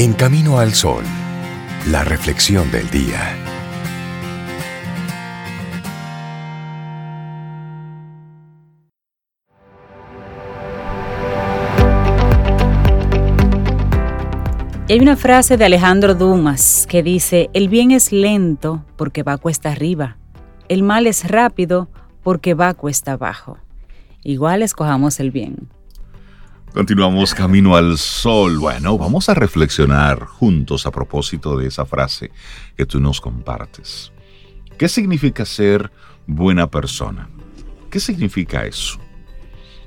[0.00, 1.02] En Camino al Sol,
[1.88, 3.34] la reflexión del día.
[14.88, 19.72] hay una frase de Alejandro Dumas que dice, el bien es lento porque va cuesta
[19.72, 20.16] arriba,
[20.68, 21.88] el mal es rápido
[22.22, 23.58] porque va cuesta abajo.
[24.22, 25.68] Igual escojamos el bien.
[26.72, 28.58] Continuamos camino al sol.
[28.58, 32.30] Bueno, vamos a reflexionar juntos a propósito de esa frase
[32.76, 34.12] que tú nos compartes.
[34.76, 35.90] ¿Qué significa ser
[36.26, 37.28] buena persona?
[37.90, 38.98] ¿Qué significa eso?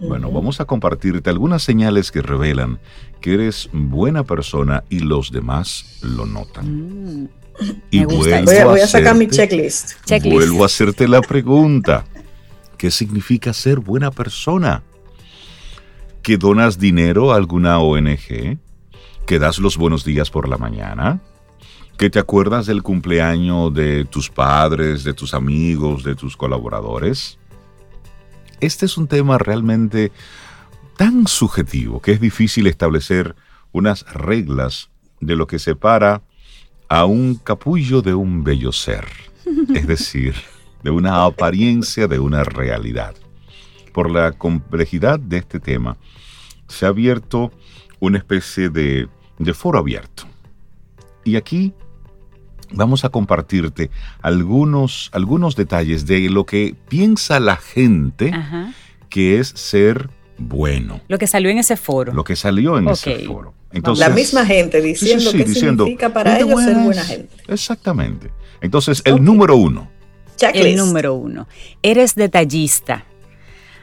[0.00, 2.80] Bueno, vamos a compartirte algunas señales que revelan
[3.20, 7.22] que eres buena persona y los demás lo notan.
[7.22, 7.28] Mm.
[7.90, 9.92] Y vuelvo voy, a, sacar mi checklist.
[10.24, 12.06] Vuelvo a hacerte la pregunta.
[12.78, 14.82] ¿Qué significa ser buena persona?
[16.22, 18.58] Que donas dinero a alguna ONG,
[19.26, 21.20] que das los buenos días por la mañana,
[21.96, 27.38] que te acuerdas del cumpleaños de tus padres, de tus amigos, de tus colaboradores.
[28.60, 30.12] Este es un tema realmente
[30.96, 33.34] tan subjetivo que es difícil establecer
[33.72, 34.90] unas reglas
[35.20, 36.22] de lo que separa
[36.88, 39.06] a un capullo de un bello ser,
[39.74, 40.34] es decir,
[40.82, 43.14] de una apariencia de una realidad
[43.92, 45.96] por la complejidad de este tema,
[46.68, 47.50] se ha abierto
[47.98, 49.08] una especie de,
[49.54, 50.24] foro abierto.
[51.24, 51.72] Y aquí
[52.72, 53.90] vamos a compartirte
[54.22, 58.32] algunos, algunos detalles de lo que piensa la gente
[59.08, 61.00] que es ser bueno.
[61.08, 62.12] Lo que salió en ese foro.
[62.12, 63.54] Lo que salió en ese foro.
[63.72, 67.36] Entonces, la misma gente diciendo que significa para ellos ser buena gente.
[67.46, 68.30] Exactamente.
[68.60, 69.88] Entonces, el número uno.
[70.54, 71.46] El número uno.
[71.82, 73.04] Eres detallista.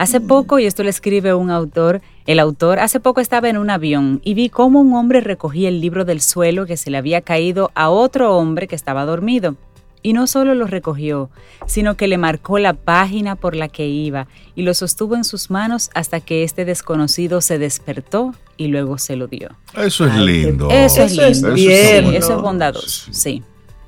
[0.00, 3.68] Hace poco, y esto le escribe un autor, el autor hace poco estaba en un
[3.68, 7.20] avión y vi cómo un hombre recogía el libro del suelo que se le había
[7.20, 9.56] caído a otro hombre que estaba dormido.
[10.02, 11.28] Y no solo lo recogió,
[11.66, 15.50] sino que le marcó la página por la que iba y lo sostuvo en sus
[15.50, 19.50] manos hasta que este desconocido se despertó y luego se lo dio.
[19.76, 20.70] Eso es lindo.
[20.70, 21.52] Eso es lindo.
[21.54, 23.42] Eso, eso es bondadoso, sí.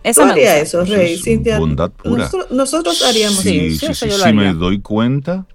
[0.05, 1.19] Eso haría eso, Rey.
[1.59, 2.29] Bondad pura.
[2.51, 5.47] Nosotros, haríamos sí, Sí, sí, sí, me doy cuenta,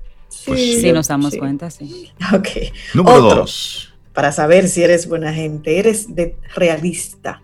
[0.48, 2.12] pues sí, nos damos cuenta, sí.
[2.34, 2.48] Ok.
[2.94, 3.94] Número dos.
[4.14, 7.42] Para saber si eres buena gente, eres de realista.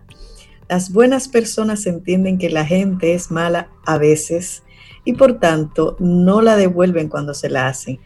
[0.69, 4.63] Las buenas personas entienden que la gente es mala a veces
[5.05, 7.99] y por tanto no la devuelven cuando se la hacen.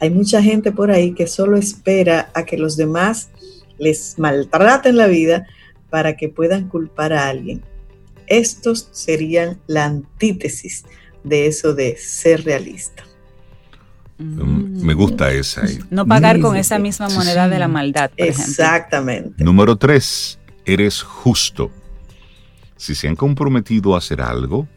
[0.00, 3.30] Hay mucha gente por ahí que solo espera a que los demás
[3.78, 5.46] les maltraten la vida
[5.88, 7.62] para que puedan culpar a alguien.
[8.26, 10.84] Estos serían la antítesis
[11.24, 13.04] de eso de ser realista.
[14.20, 14.84] Mm.
[14.84, 15.62] Me gusta esa.
[15.90, 18.10] No pagar con esa misma moneda de la maldad.
[18.10, 19.42] Por Exactamente.
[19.42, 21.70] Número tres, eres justo.
[22.76, 24.68] Si se han comprometido a hacer algo,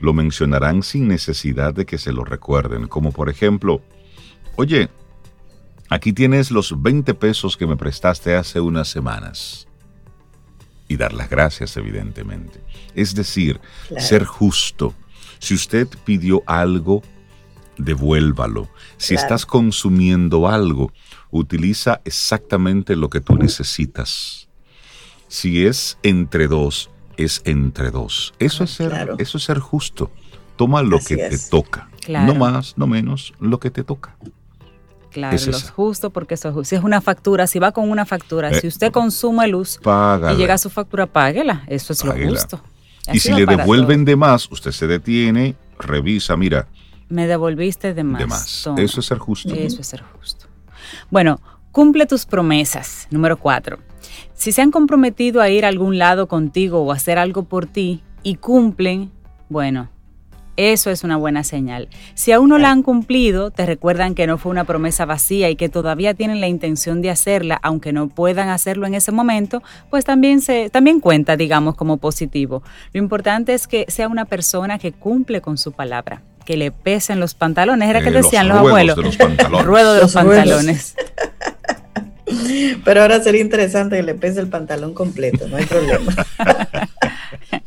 [0.00, 2.86] lo mencionarán sin necesidad de que se lo recuerden.
[2.86, 3.82] Como por ejemplo,
[4.56, 4.88] oye,
[5.88, 9.66] aquí tienes los 20 pesos que me prestaste hace unas semanas.
[10.86, 12.60] Y dar las gracias, evidentemente.
[12.94, 13.60] Es decir,
[13.98, 14.94] ser justo.
[15.38, 17.02] Si usted pidió algo,
[17.78, 18.68] devuélvalo.
[18.96, 20.92] Si estás consumiendo algo,
[21.30, 24.48] utiliza exactamente lo que tú necesitas.
[25.28, 28.34] Si es entre dos, es entre dos.
[28.38, 30.10] Eso es ser, eso es ser justo.
[30.56, 31.88] Toma lo que te toca.
[32.08, 34.16] No más, no menos, lo que te toca.
[35.10, 36.68] Claro, es lo justo porque eso es justo.
[36.68, 40.36] Si es una factura, si va con una factura, si eh, usted consume luz y
[40.36, 41.64] llega a su factura, páguela.
[41.66, 42.60] Eso es lo justo.
[43.12, 46.68] y si le devuelven de más, usted se detiene, revisa, mira,
[47.08, 48.68] me devolviste de más.
[48.76, 49.54] Eso es ser justo.
[49.54, 50.46] Eso es ser justo.
[51.10, 51.40] Bueno,
[51.72, 53.06] cumple tus promesas.
[53.10, 53.78] Número cuatro.
[54.34, 58.02] Si se han comprometido a ir a algún lado contigo o hacer algo por ti
[58.22, 59.10] y cumplen,
[59.48, 59.90] bueno,
[60.56, 61.88] eso es una buena señal.
[62.14, 65.56] Si aún no la han cumplido, te recuerdan que no fue una promesa vacía y
[65.56, 70.04] que todavía tienen la intención de hacerla, aunque no puedan hacerlo en ese momento, pues
[70.04, 72.64] también se también cuenta, digamos, como positivo.
[72.92, 77.20] Lo importante es que sea una persona que cumple con su palabra que le pesen
[77.20, 78.96] los pantalones, era que eh, decían los, abuelos.
[78.96, 79.66] De los pantalones.
[79.66, 80.94] Ruedo de los, pantalones.
[82.86, 86.10] Pero ahora sería interesante que le pese el pantalón completo, no hay problema.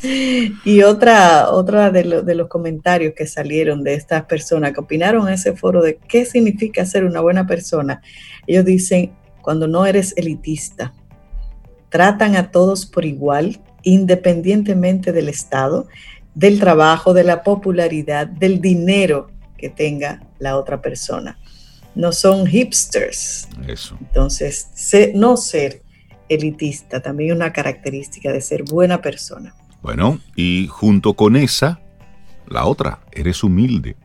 [0.66, 5.36] y otra, otra de, de, los comentarios que salieron de estas personas que opinaron en
[5.36, 8.02] ese foro de qué significa ser una buena persona,
[8.48, 9.12] ellos dicen,
[9.44, 10.92] cuando no eres elitista,
[11.90, 15.88] tratan a todos por igual, independientemente del Estado,
[16.34, 21.38] del trabajo, de la popularidad, del dinero que tenga la otra persona.
[21.94, 23.48] No son hipsters.
[23.68, 23.98] Eso.
[24.00, 24.70] Entonces,
[25.14, 25.82] no ser
[26.30, 29.54] elitista, también una característica de ser buena persona.
[29.82, 31.82] Bueno, y junto con esa,
[32.48, 33.98] la otra, eres humilde.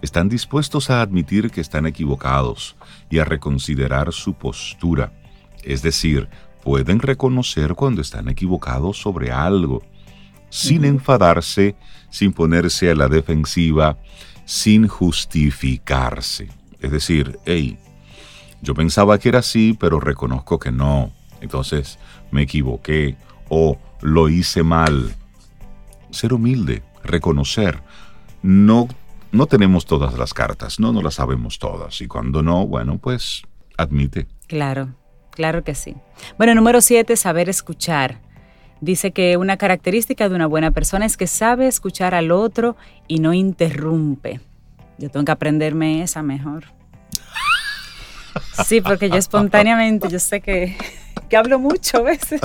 [0.00, 2.76] Están dispuestos a admitir que están equivocados
[3.10, 5.12] y a reconsiderar su postura.
[5.62, 6.28] Es decir,
[6.62, 9.82] pueden reconocer cuando están equivocados sobre algo,
[10.52, 11.76] sin enfadarse,
[12.10, 13.96] sin ponerse a la defensiva,
[14.44, 16.48] sin justificarse.
[16.78, 17.78] Es decir, hey,
[18.60, 21.10] yo pensaba que era así, pero reconozco que no.
[21.40, 21.98] Entonces
[22.30, 23.16] me equivoqué
[23.48, 25.14] o lo hice mal.
[26.10, 27.80] Ser humilde, reconocer.
[28.42, 28.88] No,
[29.32, 32.02] no tenemos todas las cartas, no, no las sabemos todas.
[32.02, 33.42] Y cuando no, bueno, pues
[33.78, 34.26] admite.
[34.48, 34.90] Claro,
[35.30, 35.96] claro que sí.
[36.36, 38.20] Bueno, número siete, saber escuchar.
[38.82, 42.76] Dice que una característica de una buena persona es que sabe escuchar al otro
[43.06, 44.40] y no interrumpe.
[44.98, 46.64] Yo tengo que aprenderme esa mejor.
[48.66, 50.76] Sí, porque yo espontáneamente, yo sé que,
[51.28, 52.40] que hablo mucho a veces.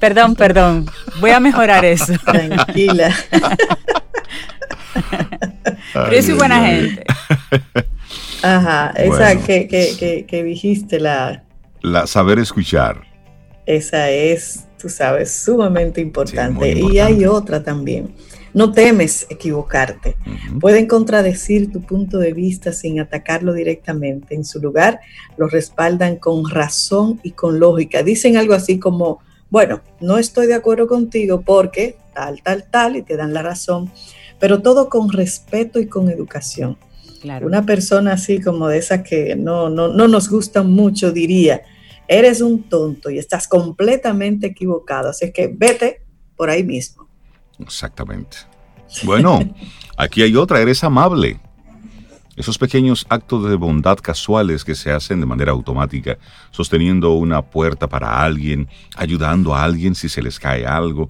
[0.00, 0.86] Perdón, perdón.
[1.20, 2.14] Voy a mejorar eso.
[2.24, 3.14] Tranquila.
[5.92, 7.04] Pero yo soy buena gente.
[8.42, 11.44] Ajá, esa que, que, que, dijiste, la...
[11.82, 13.02] La saber escuchar.
[13.66, 16.78] Esa es, tú sabes, sumamente importante.
[16.78, 18.14] Y hay otra también.
[18.52, 20.14] No temes equivocarte.
[20.60, 24.34] Pueden contradecir tu punto de vista sin atacarlo directamente.
[24.34, 25.00] En su lugar,
[25.38, 28.02] lo respaldan con razón y con lógica.
[28.02, 33.02] Dicen algo así como, bueno, no estoy de acuerdo contigo porque tal, tal, tal, y
[33.02, 33.90] te dan la razón,
[34.38, 36.76] pero todo con respeto y con educación.
[37.40, 41.62] Una persona así como de esas que no, no, no nos gustan mucho diría,
[42.08, 46.02] eres un tonto y estás completamente equivocado, así que vete
[46.36, 47.08] por ahí mismo.
[47.58, 48.38] Exactamente.
[49.02, 49.40] Bueno,
[49.96, 51.40] aquí hay otra, eres amable.
[52.36, 56.18] Esos pequeños actos de bondad casuales que se hacen de manera automática,
[56.50, 61.08] sosteniendo una puerta para alguien, ayudando a alguien si se les cae algo,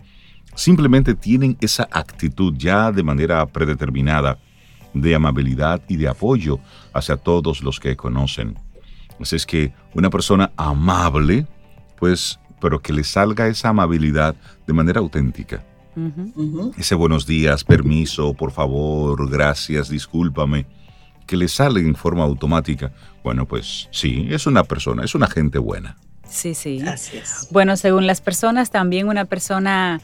[0.55, 4.39] simplemente tienen esa actitud ya de manera predeterminada
[4.93, 6.61] de amabilidad y de apoyo
[6.93, 8.57] hacia todos los que conocen.
[9.21, 11.47] Así es que una persona amable,
[11.99, 14.35] pues, pero que le salga esa amabilidad
[14.67, 15.65] de manera auténtica.
[16.77, 20.67] Ese buenos días, permiso, por favor, gracias, discúlpame
[21.27, 25.59] que le sale en forma automática, bueno, pues sí, es una persona, es una gente
[25.59, 25.97] buena.
[26.29, 26.83] Sí, sí.
[27.51, 30.01] Bueno, según las personas, también una persona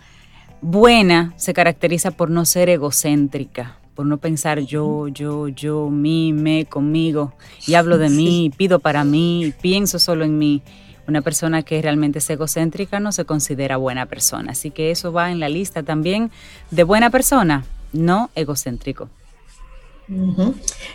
[0.62, 6.64] buena se caracteriza por no ser egocéntrica, por no pensar yo, yo, yo, mí, me,
[6.64, 7.34] conmigo,
[7.66, 10.62] y hablo de mí, pido para mí, pienso solo en mí.
[11.06, 14.52] Una persona que realmente es egocéntrica no se considera buena persona.
[14.52, 16.30] Así que eso va en la lista también
[16.70, 19.10] de buena persona, no egocéntrico.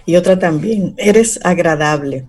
[0.08, 2.26] Y otra también, eres agradable.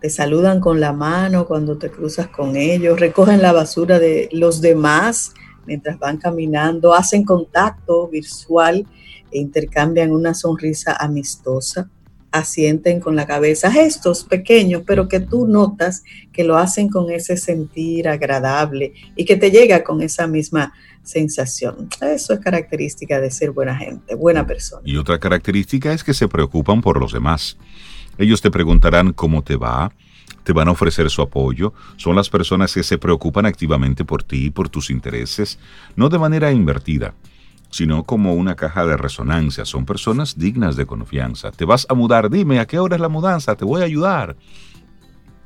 [0.00, 4.60] Te saludan con la mano cuando te cruzas con ellos, recogen la basura de los
[4.60, 5.34] demás
[5.66, 8.86] mientras van caminando, hacen contacto visual
[9.30, 11.88] e intercambian una sonrisa amistosa,
[12.32, 17.36] asienten con la cabeza, gestos pequeños, pero que tú notas que lo hacen con ese
[17.36, 20.72] sentir agradable y que te llega con esa misma
[21.02, 21.88] sensación.
[22.00, 24.82] Eso es característica de ser buena gente, buena persona.
[24.84, 27.56] Y otra característica es que se preocupan por los demás.
[28.18, 29.92] Ellos te preguntarán cómo te va,
[30.44, 34.50] te van a ofrecer su apoyo, son las personas que se preocupan activamente por ti,
[34.50, 35.58] por tus intereses,
[35.96, 37.14] no de manera invertida,
[37.70, 39.64] sino como una caja de resonancia.
[39.64, 41.50] Son personas dignas de confianza.
[41.50, 44.36] Te vas a mudar, dime a qué hora es la mudanza, te voy a ayudar.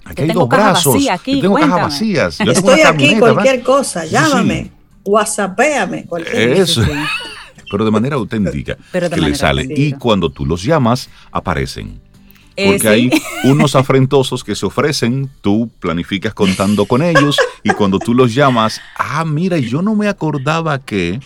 [0.04, 2.40] Aquí hay dos brazos, aquí, tengo cajas vacías.
[2.40, 4.70] Estoy aquí, cualquier cosa, llámame
[5.04, 6.06] whatsappéame.
[6.32, 6.82] Eso.
[7.70, 8.76] Pero de manera auténtica.
[8.92, 9.66] que le sale.
[9.68, 12.00] Y cuando tú los llamas, aparecen.
[12.56, 13.10] Eh, Porque hay
[13.44, 18.80] unos afrentosos que se ofrecen, tú planificas contando con ellos y cuando tú los llamas,
[18.96, 21.20] ah, mira, yo no me acordaba que...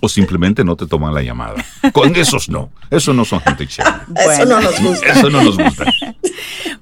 [0.00, 1.56] O simplemente no te toman la llamada.
[1.92, 2.70] Con esos no.
[2.88, 3.96] Esos no son gente chévere.
[4.32, 5.06] Eso no nos gusta.
[5.06, 5.84] Eso no nos gusta.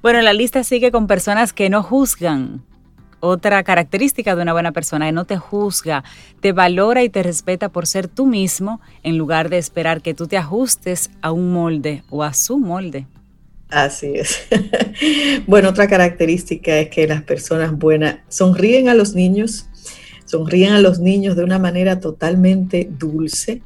[0.02, 2.62] Bueno, la lista sigue con personas que no juzgan
[3.20, 6.04] otra característica de una buena persona, que no te juzga,
[6.40, 10.26] te valora y te respeta por ser tú mismo en lugar de esperar que tú
[10.26, 13.06] te ajustes a un molde o a su molde.
[13.68, 14.46] Así es.
[15.46, 19.66] bueno, otra característica es que las personas buenas sonríen a los niños,
[20.24, 23.62] sonríen a los niños de una manera totalmente dulce,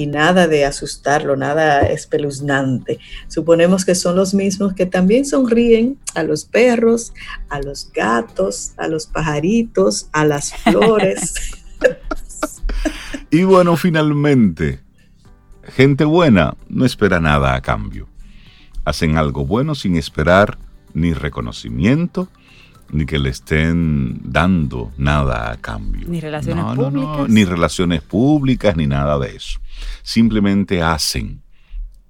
[0.00, 2.98] y nada de asustarlo, nada espeluznante.
[3.28, 7.12] Suponemos que son los mismos que también sonríen a los perros,
[7.48, 11.34] a los gatos, a los pajaritos, a las flores.
[13.30, 14.80] y bueno, finalmente,
[15.64, 18.09] gente buena no espera nada a cambio.
[18.84, 20.58] Hacen algo bueno sin esperar
[20.94, 22.28] ni reconocimiento,
[22.90, 26.08] ni que le estén dando nada a cambio.
[26.08, 27.28] Ni relaciones No, no, no, públicas.
[27.28, 29.60] ni relaciones públicas, ni nada de eso.
[30.02, 31.42] Simplemente hacen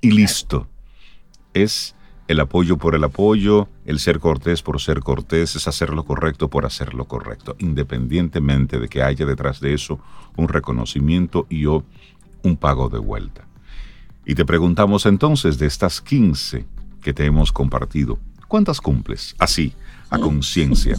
[0.00, 0.69] y listo.
[1.53, 1.95] Es
[2.29, 6.49] el apoyo por el apoyo, el ser cortés por ser cortés, es hacer lo correcto
[6.49, 9.99] por hacer lo correcto, independientemente de que haya detrás de eso
[10.37, 11.85] un reconocimiento y o
[12.43, 13.47] un pago de vuelta.
[14.30, 16.64] Y te preguntamos entonces de estas 15
[17.02, 19.34] que te hemos compartido, ¿cuántas cumples?
[19.40, 19.72] Así,
[20.08, 20.96] a conciencia.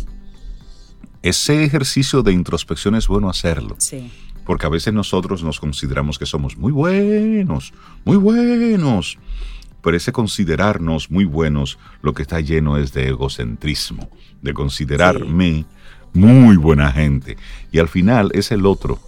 [1.21, 4.11] Ese ejercicio de introspección es bueno hacerlo, Sí.
[4.45, 7.71] porque a veces nosotros nos consideramos que somos muy buenos,
[8.03, 9.17] muy buenos,
[9.81, 14.09] pero ese considerarnos muy buenos lo que está lleno es de egocentrismo,
[14.41, 15.63] de considerarme
[16.13, 17.37] muy buena gente.
[17.71, 18.99] Y al final es el otro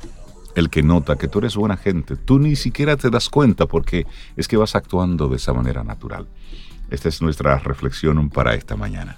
[0.56, 2.16] el que nota que tú eres buena gente.
[2.16, 4.06] Tú ni siquiera te das cuenta porque
[4.36, 6.28] es que vas actuando de esa manera natural.
[6.90, 9.18] Esta es nuestra reflexión para esta mañana.